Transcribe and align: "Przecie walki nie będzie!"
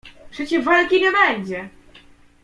"Przecie 0.31 0.61
walki 0.61 1.01
nie 1.01 1.11
będzie!" 1.11 1.69